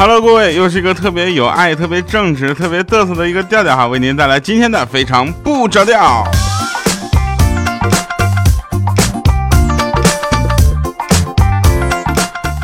[0.00, 6.24] Hello，各位，又是一个特别有爱、特别正直、特别嘚瑟的一个调调哈，为您带来今天的非常不着调。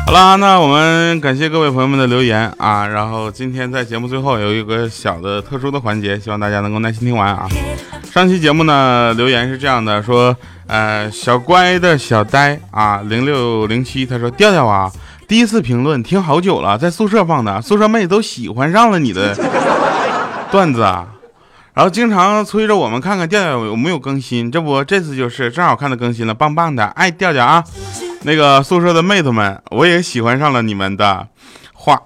[0.07, 7.47] 好啦，那我们感谢各位朋友们的留言啊，然后今天在节目最后有一个小的特殊的环节，希望大家能够耐心听完啊。
[8.11, 10.35] 上期节目呢，留言是这样的，说，
[10.65, 14.91] 呃，小乖的小呆啊，零六零七，他说调调啊。
[15.27, 19.35] 第一次评论听好久了，在宿舍放的，宿舍妹都喜欢上了你的
[20.49, 21.05] 段子啊，
[21.73, 27.61] 然后经常催着我们看看调调有没有更新，这不这次就是正好看到更新了，棒棒的，爱调调啊！
[28.23, 31.27] 那个宿舍的妹子们，我也喜欢上了你们的
[31.73, 32.01] 话。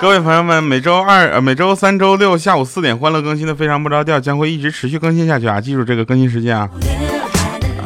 [0.00, 6.70] 各位朋友们，每周二、呃每周三、周六下午四点欢乐更新的非常不着调将会一直持续更新下去啊，记住这个更新时间啊。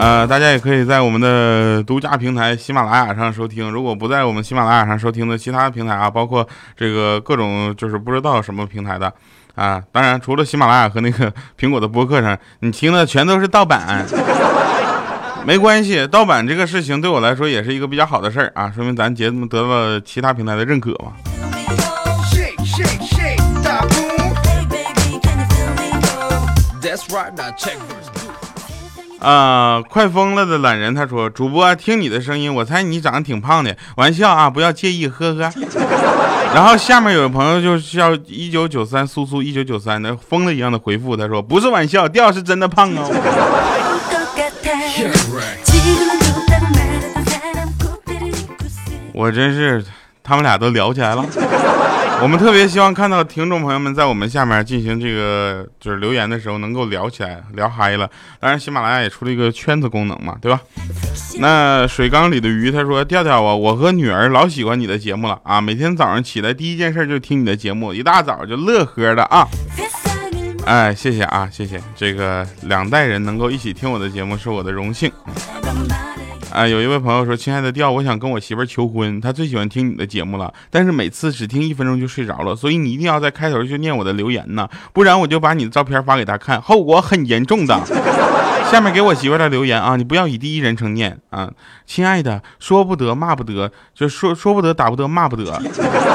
[0.01, 3.71] 呃，大家也可以在我们的独家平台喜马拉雅上收听。
[3.71, 9.13] 如果不在我们喜马拉雅上收听的其他平台啊，包括这个各种就是不知道什么平台的
[9.57, 14.07] 啊，当然除了喜马拉雅和那个苹果的播客上，你听的全都是盗版。
[15.45, 21.13] 没关系，盗版这个事情对我来说也是一个比较好的事儿啊，说明咱节目得到了其他平台的认可嘛。
[29.21, 35.53] 啊，快疯了的懒人，他说：“主播听你的声音，我猜你长得挺胖的，玩笑啊，不要介意，呵呵。
[36.55, 43.11] ”然后下面有个朋友就叫一九九三苏苏一九九三的疯了一样的回复，他说：“不是玩笑，调是真的胖哦。”
[49.13, 49.85] 我真是，
[50.25, 51.25] 他们俩都聊起来了。
[52.23, 58.09] 我们特别希望看到听众朋友们在我们下面进行这个就是留言的时候能够聊起来，聊嗨了。
[58.39, 60.61] 当然，喜马拉雅也出了一个圈子功能嘛，对吧？
[61.39, 69.49] 那水缸里的鱼他说：“调调啊，我和女儿老喜欢你的节目了啊，每天早上起来第一件事就听你的节目，一大早就乐呵的啊。”
[70.67, 71.81] 哎，谢谢啊，谢谢。
[71.97, 75.11] 这个两代人能够一起听我的节目是我的荣幸。
[76.53, 87.81] 啊，有一位朋友说：“亲爱的调，我想跟我媳妇求婚，她最喜欢听你的节目了，但是每次只听一分钟就睡着了，所以你一定要在开头就念我的留言呢，不然我就把你的照片发给她看，后果很严重的。
[88.71, 91.51] 下面给我媳妇的留言啊，你不要以第一人称念啊，
[91.87, 95.61] 亲爱的，说不得骂不得，就说说不得打不得骂不得。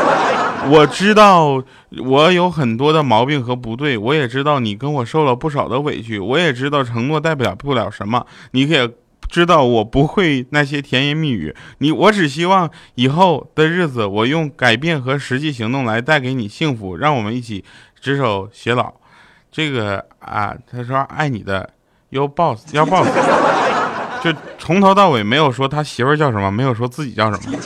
[0.70, 1.64] 我知道
[2.04, 8.90] 我有很多的毛病和不对，我也知道你跟我受了不少的委屈，我也知道承诺代表不了什么，你可以。”
[9.30, 17.64] 知道我不会那些甜言蜜语，你我只希望以后的日子，我用改变和实际行动来带给你幸福，让我们一起
[18.00, 18.94] 执手偕老。
[19.52, 21.70] 这个啊，他说爱你的
[22.10, 23.08] your boss， 要 boss，
[24.24, 27.58] 就从头到尾没有说他媳妇叫什么，没有说自己叫什么。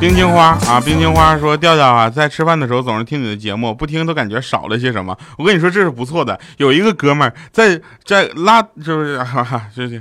[0.00, 5.14] 冰晶花啊，冰晶花说调调啊，在吃饭的时候总是听你的节目，不听都感觉少了些什么。
[5.36, 9.22] 我跟你说这是不错的，有一个哥们儿在在拉，是不是？
[9.22, 10.00] 哈哈，谢谢。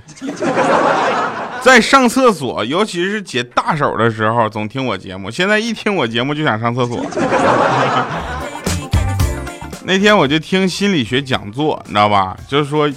[1.61, 5.29] 在上厕所，尤其是解大手的时候，总听我节目。
[5.29, 7.05] 现在一听我节目就想上厕所。
[9.83, 12.37] 那天我就听心理学讲座，你知道吧？
[12.47, 12.89] 就是说。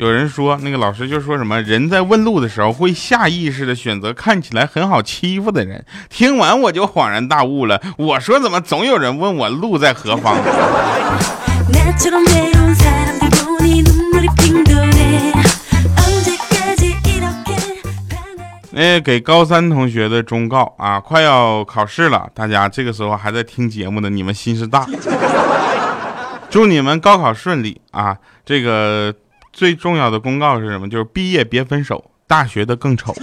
[0.00, 5.84] 有人说，那个老师就说什么人在问路的时候会下意识的选择看起来很好欺负的人。
[6.08, 7.78] 听完我就恍然大悟了。
[7.98, 10.38] 我说怎么总有人问我路在何方？
[18.70, 24.86] 那给高三同学的忠告啊，快要考试了，大家这个时候还在听节目的，你们心是大。
[26.48, 28.16] 祝你们高考顺利啊！
[28.46, 29.14] 这个。
[29.52, 30.88] 最重要的公告是什么？
[30.88, 33.14] 就是毕业别分手，大学的更丑。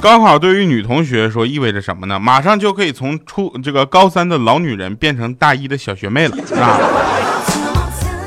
[0.00, 2.18] 高考对于女同学说意味着什么呢？
[2.18, 6.76] 马上就可以从初这个高三的老女人变成大一的小学妹了，是吧？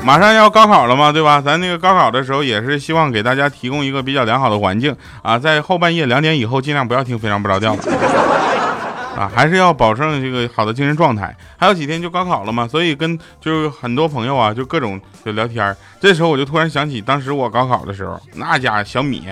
[0.01, 1.42] 马上要高考了嘛，对吧？
[1.42, 7.81] 咱那个高考的时候也是希望给大家提供一个比较良好的环境啊，在后半夜两点以后尽量不要听非常不着调了。
[9.15, 11.35] 啊，还是要保证这个好的精神状态。
[11.57, 15.75] 还有几天就高考了嘛，所以跟就是很多朋友啊，就各种就聊天。
[16.00, 19.23] 这时候我就突然想起当时我高考的时候，那家小米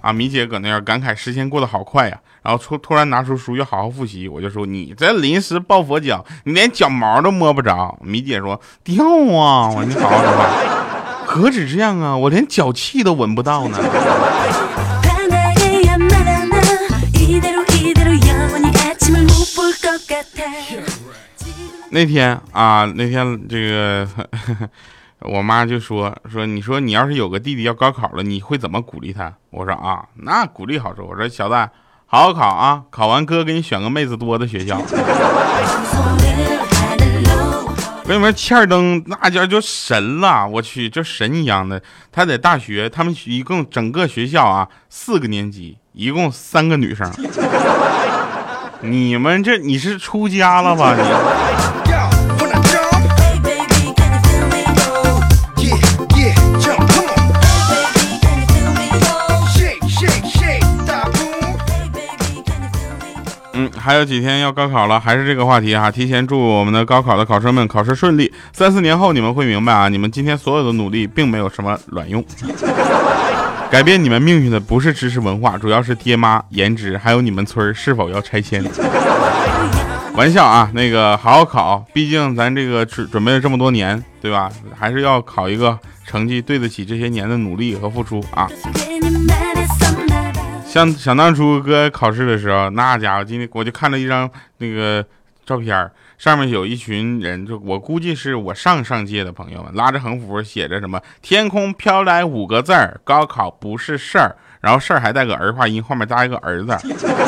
[0.00, 2.18] 啊，米姐搁那儿感慨时间过得好快呀。
[2.42, 7.98] 然后突突然拿出书要好好复习，我就说你这临时抱佛脚，你连脚毛都摸不着。
[8.02, 10.46] 米姐说掉啊，我说你好好说话，
[11.26, 13.78] 何止这样啊，我连脚气都闻不到呢。
[21.90, 24.08] 那天啊，那天这个
[25.20, 29.32] 我妈就说说，你说你要是有个弟弟要高考了，你会怎么鼓励他？
[29.50, 31.54] 我说啊，那鼓励好说，我说小子，
[32.06, 34.80] 好好考啊，考完哥给你选个妹子多的学校。
[38.06, 41.80] 跟你们欠儿登那家就神了，我去，就神一样的。
[42.10, 47.08] 他在大学，他们一共整个学校啊，四个年级，一共三个女生。
[48.82, 50.96] 你们这你是出家了吧？
[51.00, 51.02] 你。
[63.52, 65.90] 嗯，还有几天要高考了，还是这个话题哈。
[65.90, 68.32] 提前祝我们的高考的考生们考试顺利。
[68.54, 72.24] 三四年后你们会明白啊，你们今天所有的努力并没有什么卵用。
[73.70, 78.64] 改变你们命运的不是知识文化，主要是爹妈、颜值，还有你们村是否要拆迁。
[80.14, 84.50] 玩笑啊，那个好好考，毕竟咱这个准准备了这么多年，对吧？
[84.76, 88.48] 还是要考一个成绩对得起这些年的努力和付出啊。
[90.66, 94.28] 像想当初哥考试的时候，那家伙今天我就看了一张
[94.58, 95.04] 那个
[95.46, 95.92] 照片儿。
[96.20, 106.76] 上面有一群人，就我估计是我上上届的朋友们，拉着横幅写着什么“天空飘来五个字儿，高考不是事儿”，然后事儿还带个儿化音，后面加一个儿子。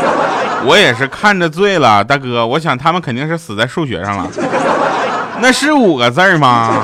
[0.69, 4.29] 我也是看着醉了，大哥，我想他们肯定是死在数学上了。
[5.41, 6.79] 那是五个字儿吗？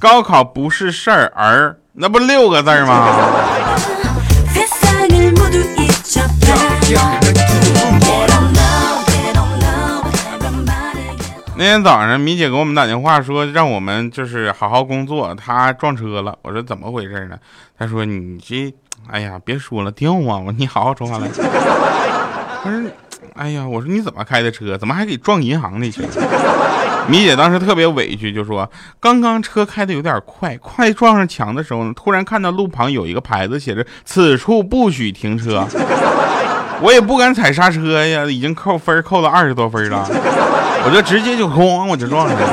[0.00, 3.06] 高考不是事儿，儿那不六个字儿吗？
[11.56, 15.32] 那天早上，米姐给我们打电话说，让我们就是好好工作。
[15.36, 17.38] 她撞车了，我说怎么回事呢？
[17.78, 18.74] 她说你这，
[19.08, 20.36] 哎呀，别说了，掉啊！
[20.44, 21.28] 我你好好说话来。
[22.64, 22.82] 她说，
[23.34, 24.76] 哎呀，我说你怎么开的车？
[24.76, 26.08] 怎么还给撞银行里去了？
[27.06, 28.68] 米姐当时特别委屈，就说
[28.98, 35.64] 刚刚车开的有点快，快撞上墙的时候呢，突然看到路旁有一个牌子，写着“此处不许停车”。
[36.82, 40.04] 我也不敢踩刹车呀，已经扣分扣了二十多分了。
[40.86, 42.46] 我就直接就咣，我就撞上了。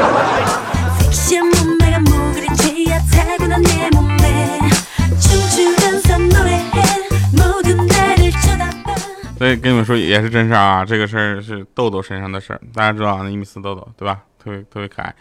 [9.38, 12.62] 所以跟你们说也是真事儿啊，这个事儿是豆豆身上的事儿。
[12.74, 14.20] 大家知道啊，那一米四豆豆对吧？
[14.42, 15.14] 特别特别可爱。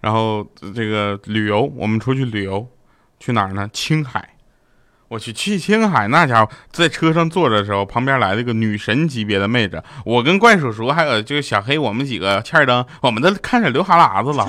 [0.00, 0.44] 然后
[0.74, 2.66] 这个旅游，我们出去旅游，
[3.18, 3.68] 去哪儿呢？
[3.72, 4.28] 青海。
[5.08, 9.82] 我去去青海，那家伙在车上坐着的时候，旁边来了一个女神级别的妹子。
[10.04, 14.46] 我跟怪叔叔还有这个小黑，我们几个欠灯，我们都看着流哈喇子了。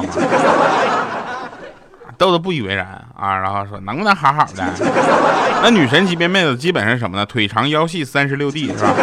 [2.17, 2.85] 豆豆不以为然
[3.17, 4.65] 啊，然后说能不能好好的？
[5.63, 7.25] 那女神级别妹子基本上什么呢？
[7.25, 8.94] 腿长腰细三十六 D 是吧？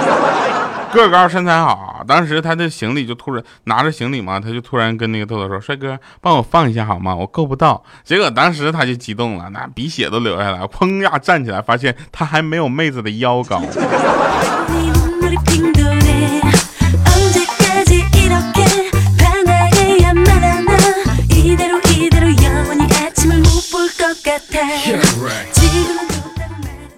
[0.92, 7.14] 个高身材好，当时他的行李就突然拿着行李嘛，他就突然跟那个豆豆说：“帅哥，帮我放一下好吗？
[7.14, 13.61] 我够不到。”结果当时他就激动了，那鼻血都流下来，砰呀站起来，发现他还没有妹子的腰高。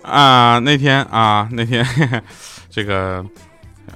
[0.02, 1.84] 啊，那天啊，那天
[2.70, 3.24] 这个。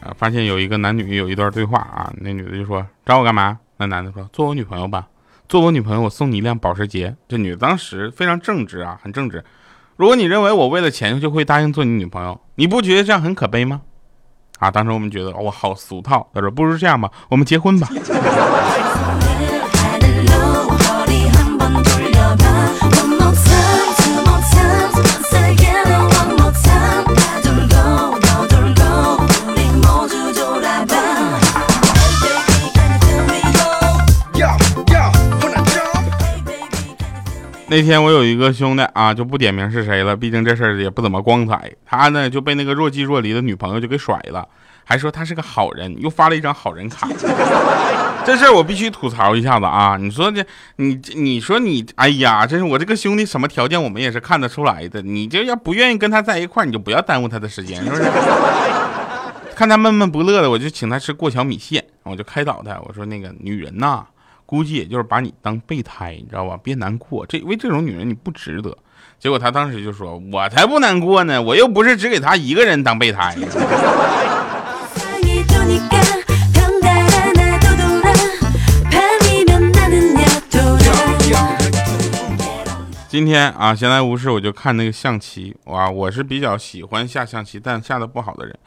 [0.03, 0.15] 啊！
[0.19, 3.59] 发现有一个男女有一段对话啊，那女的就说找我干嘛？
[3.77, 5.09] 那男的说做我女朋友吧，
[5.49, 7.15] 做我女朋友我送你一辆保时捷。
[7.29, 9.45] 这女的当时非常正直啊，很正直。
[9.97, 13.83] 如果你认为我为了钱就会答应做你女朋友，你不觉得这样很可悲吗？
[14.59, 14.71] 啊！
[14.71, 16.29] 当时我们觉得我好俗套。
[16.33, 17.89] 他说不如这样吧，我们结婚吧。
[37.73, 41.73] 那天我有一个兄弟啊，就不点名是谁了，毕竟这事儿也不怎么光彩。
[41.87, 44.47] 他呢就被那个若即若离的女朋友就给甩了，
[44.85, 47.09] 还说他是个好人，又发了一张好人卡。
[48.27, 49.97] 这事儿我必须吐槽一下子啊！
[49.99, 50.45] 你说这
[50.77, 55.01] 你你说你，哎呀，这是我这个兄弟什么条件，我们也是看得出来的。
[55.01, 58.03] 你这要不愿意跟他在一块儿，你就不要耽误他的时间，是不是？
[59.57, 64.05] 看他闷闷不乐的，我就请他吃过桥米线，我就开导他，我说那个女人呐，
[64.45, 66.59] 估计也就是把你当备胎，你知道吧？
[66.63, 68.77] 别难过，这为这种女人你不值得。
[69.19, 73.37] 结果他当时就说：“我才不难过呢，我又不是只给他一个人当备胎。”
[83.09, 88.59] 今天啊，闲来无事我就看那个象棋哇，我是比较喜欢下象棋，但下的不好的人，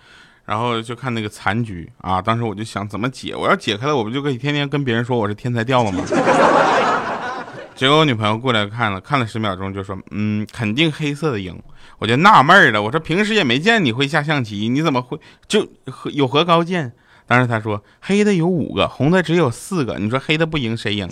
[0.45, 2.21] 然后就看那个残局啊。
[2.21, 6.03] 当时我就想怎么解，我要解开了，我不就可以天天跟别人说我是天才掉了吗？
[7.75, 11.61] 结果我女朋友过来看了看了十秒钟，就说嗯，肯定黑色的赢。
[11.99, 15.67] 我就纳闷了，我说平时也没见你会下象棋，你怎么会就
[16.13, 16.93] 有何高见？
[17.27, 21.09] 当时她说黑的有五个，红的只有四个，你说黑的不赢谁赢？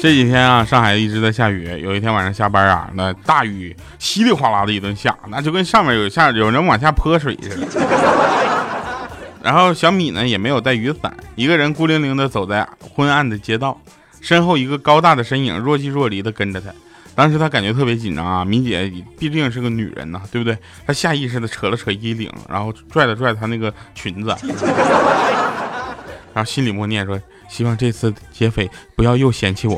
[0.00, 1.78] 这几天啊，上海一直在下雨。
[1.82, 7.66] 有一天晚上下班啊，那大雨稀里哗啦的一顿下，那就跟上面有下有人往下泼水似的。
[9.42, 13.78] 然后小米呢也没有带雨伞，一个人孤零零的走在昏暗的街道，
[14.22, 16.70] 身后一个高大的身影若即若离的跟着他。
[17.14, 20.56] 当时他感觉特别紧张啊，米姐毕竟是个女人呐，对不对？
[20.86, 24.34] 他下意识的扯了扯衣领，然后拽了拽她那个裙子，
[26.40, 27.20] 然后心里默念说
[27.50, 29.76] ：“希望这次劫匪不要又嫌弃我。”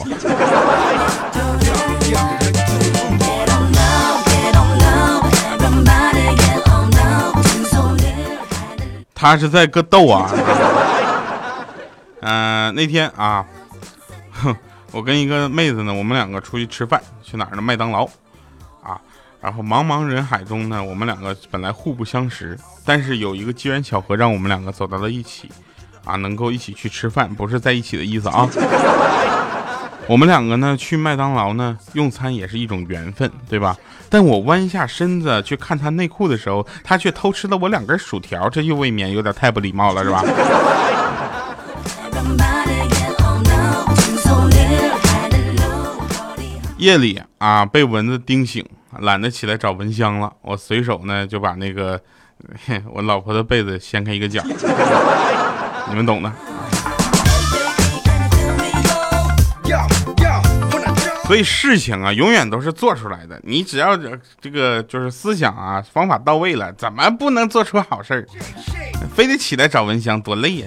[9.12, 10.30] 他是在个逗啊。
[12.20, 13.44] 嗯，那天啊，
[14.30, 14.54] 哼。
[14.92, 17.62] 我跟一个妹子呢，我们两个出去吃饭，去哪儿呢？
[17.62, 18.04] 麦当劳，
[18.84, 19.00] 啊，
[19.40, 25.50] 然后茫茫人海中呢，我们两个本来互不相识，但是有一个机缘巧合让我们两个走到了一起，
[26.04, 28.48] 啊，能够一起去吃饭，不是在一起的意思啊。
[30.08, 33.76] 我们两个呢去麦当劳呢用餐也是一种缘分，对吧？
[34.10, 40.24] 但我弯下身子去看他内裤的时候，他却偷吃了我两根薯条，这又未免有点太不礼貌了，是吧？
[46.78, 48.66] 夜里啊，被蚊子叮醒，
[48.98, 50.32] 懒得起来找蚊香了。
[50.42, 51.98] 我随手呢就把那个
[52.92, 54.42] 我老婆的被子掀开一个角，
[55.88, 56.32] 你们懂的。
[61.24, 63.40] 所以事情啊，永远都是做出来的。
[63.42, 63.96] 你只要
[64.40, 68.26] 这个就是思想啊方法到位了，怎么不能做出好事儿？
[69.14, 70.66] 非得起来找蚊香，多累呀！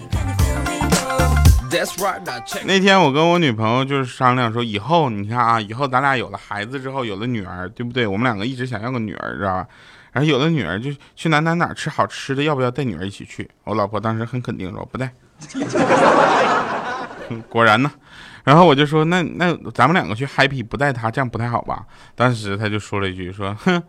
[2.63, 8.07] 那天我跟我女朋友就是商量说，以后你看啊，以后咱俩有了孩子之后，有了女儿，对不对？
[8.07, 9.67] 我们两个一直想要个女儿，知道吧？
[10.15, 13.51] 然后有的女儿，就去哪哪哪吃好吃的，要不要带女儿一起去？
[13.65, 15.11] 我老婆当时很肯定说不带。
[17.49, 17.91] 果然呢，
[18.45, 21.83] 然后我就说那那咱们两个去 happy 不带她，这样不太好吧？
[22.15, 23.83] 当时他就说了一句说， 哼，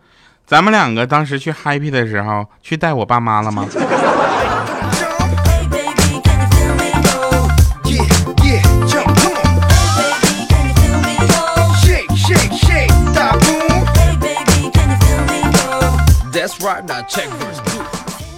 [0.45, 3.65] 咱们两个当时去 happy 的时候，去带我爸妈了吗？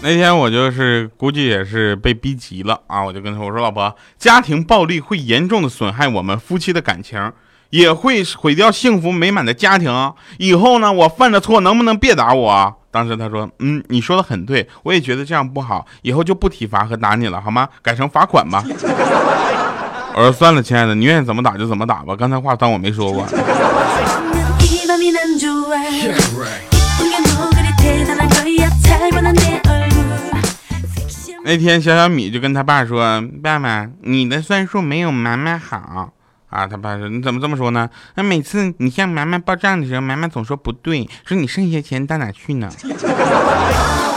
[0.02, 7.34] 那天我就是估计也是被逼急了啊，我就跟他我说老婆，家庭暴力会严重的损害我们夫妻的感情，
[7.70, 10.14] 也会毁掉幸福美满的家庭。
[10.38, 12.74] 以后呢，我犯了错能不能别打我？
[12.92, 17.68] 当时他说，嗯，你说的很对，我也觉得这样不好，以后就不体罚和打你了，好吗？
[17.82, 18.64] 改成罚款吧。
[20.16, 22.16] 我说算了，亲爱的，你愿意怎么打就怎么打吧。
[22.16, 23.26] 刚才话当我没说过。
[31.50, 36.14] 那天小小米就跟他爸说：“爸爸，你的算术没有妈妈好啊。”
[36.70, 37.90] 他爸说：“你怎么这么说呢？
[38.14, 42.70] 那每次你向妈妈报账的时候，妈妈总说不对，说你剩下钱到哪去呢？”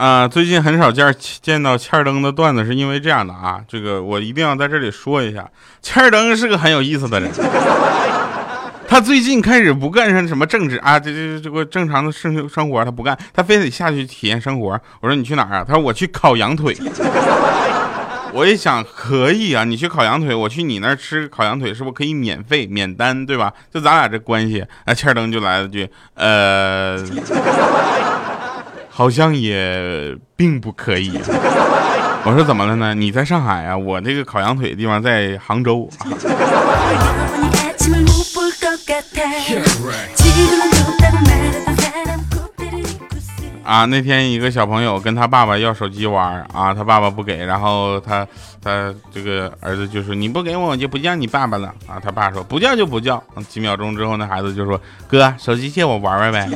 [0.00, 5.46] 啊，最近很少见见到欠儿登的段子，是因为这样的啊，这个我一定要在这里说一下，
[5.82, 7.30] 欠儿登是个很有意思的人。
[8.88, 14.80] 他最近开始不干上什么政治啊，这这这个正常的生生活他不干，他非得下去体验生活。
[15.02, 15.64] 我说你去哪儿啊？
[15.68, 16.74] 他说我去烤羊腿。
[18.32, 23.52] 我一想可以啊，你去烤羊腿，我去你那儿吃烤羊腿，是不是可以免费免单，对吧？
[23.70, 24.64] 就咱俩这关系。
[24.86, 26.96] 啊，欠儿登就来了句，呃。
[29.00, 31.18] 好像也并不可以。
[32.22, 32.94] 我说怎么了呢？
[32.94, 35.88] 你在上海啊，我这个烤羊腿的地方在杭州。
[43.64, 48.26] 啊，那天一个小朋友跟他爸爸要手机玩啊，他爸爸不给，然后他
[48.62, 51.96] 他这个儿子就说你不给我，我就不叫你爸爸了啊。
[52.04, 53.22] 他爸说不叫就不叫。
[53.48, 54.78] 几秒钟之后，那孩子就说
[55.08, 56.46] 哥，手机借我玩玩呗。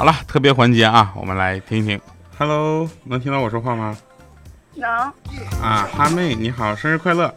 [0.00, 2.00] 好了，特别环节啊，我们来听一听。
[2.38, 3.94] Hello，能听到我说话吗？
[4.74, 4.90] 能。
[5.60, 7.34] 啊，哈妹你好，生日快乐！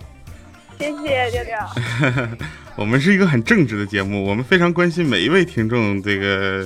[0.79, 2.38] 谢谢六六。
[2.77, 6.65] 我们是一个很正直的节目，我们非常关心每一位听众这个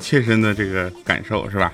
[0.00, 1.72] 切身的这个感受，是吧？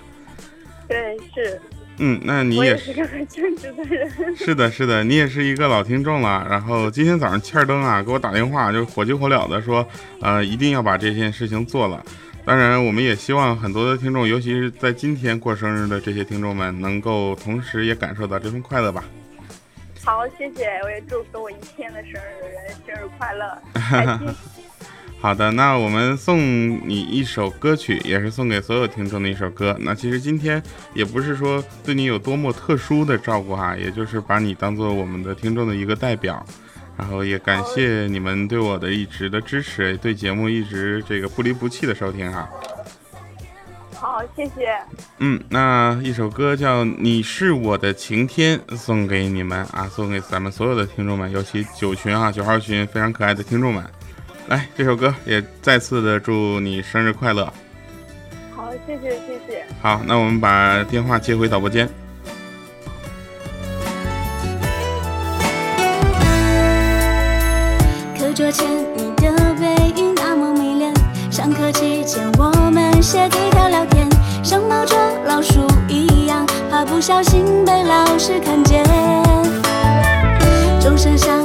[0.87, 1.59] 对，是。
[1.97, 4.37] 嗯，那你也是个很正直的人。
[4.37, 6.47] 是的，是的，你也是一个老听众了。
[6.47, 9.89] 然后今天早上欠灯啊给我打电话，就火急火燎的说，
[10.21, 12.05] 呃，一定要把这件事情做了。
[12.45, 19.05] 当然，我们也希望很多的听众，尤其是在今天过生日的这些听众们，能够同时也感受到这份快乐吧。
[20.05, 24.35] 好，谢谢，我也祝福我一天的生日的人生日快乐，
[25.21, 26.37] 好的，那我们送
[26.89, 29.77] 你一首歌曲，也是送给所有听众的一首歌。
[29.79, 30.61] 那其实今天
[30.95, 36.45] 也不是说对你有多么特殊的照顾哈，也就是把你当做我们的听众的一个代表，
[36.97, 42.49] 然后也感谢你们对我的一直的支持，对节目一直这个不离不弃的收听哈。
[43.95, 44.77] 好，谢谢。
[45.19, 53.85] 嗯，那一首歌叫《你是我的晴天》，送给你们啊，送给咱们所有的听众们，尤其九群啊，九号群非常可爱的听众们。
[54.49, 57.45] 来，这首歌也再次的祝你生日快乐。
[58.57, 59.65] 好，谢谢，谢谢。
[59.81, 61.89] 好，那我们把电话接回导播间。
[68.35, 70.95] 桌前你的背影那么迷恋，
[71.31, 74.09] 上课期间我们写字条聊天。
[74.43, 74.97] 像猫捉
[75.27, 78.83] 老鼠一样，怕不小心被老师看见。
[80.81, 81.42] 钟声响，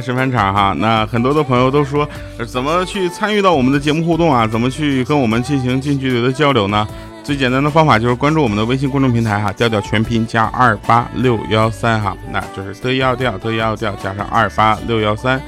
[0.00, 2.08] 审判场哈，那很多的朋友都说，
[2.46, 4.46] 怎么去参与到我们的节目互动啊？
[4.46, 6.86] 怎么去跟我们进行近距离的交流呢？
[7.24, 15.40] 最简单的方法就是关注我们的微信公众平台哈，调调全拼加二八六幺三哈，那就是得要调得要调加上二八六幺三。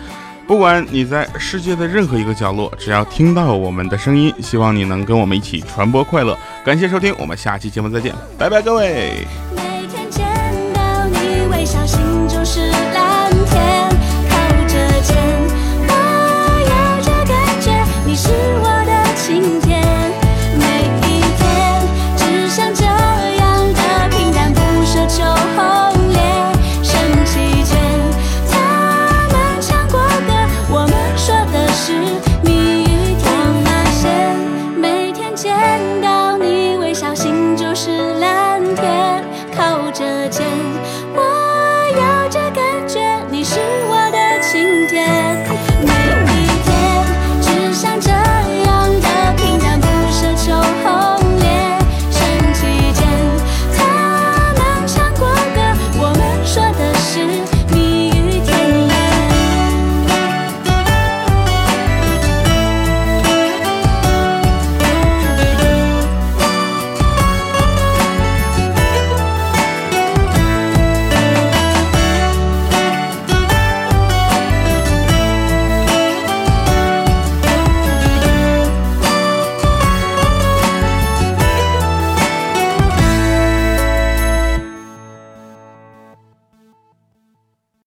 [0.46, 6.36] 不管你在世界的任何一个角落，只要听到我们的声音，希望你能跟我们一起传播快乐。
[6.64, 9.69] 感谢收听，我们下期节目再见，拜拜，各位。